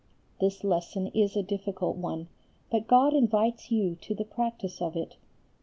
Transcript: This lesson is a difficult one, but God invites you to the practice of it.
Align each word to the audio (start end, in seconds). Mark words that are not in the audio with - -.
This 0.39 0.63
lesson 0.63 1.11
is 1.13 1.35
a 1.35 1.43
difficult 1.43 1.95
one, 1.95 2.27
but 2.71 2.87
God 2.87 3.13
invites 3.13 3.69
you 3.69 3.93
to 3.97 4.15
the 4.15 4.25
practice 4.25 4.81
of 4.81 4.95
it. 4.95 5.17